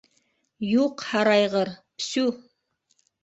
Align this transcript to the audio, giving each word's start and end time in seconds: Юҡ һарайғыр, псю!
Юҡ 0.67 1.03
һарайғыр, 1.09 1.71
псю! 2.01 2.25